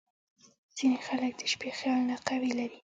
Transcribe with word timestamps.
•ځینې 0.77 0.97
خلک 1.07 1.31
د 1.37 1.41
شپې 1.51 1.69
خیالونه 1.77 2.15
قوي 2.27 2.51
لري. 2.59 2.77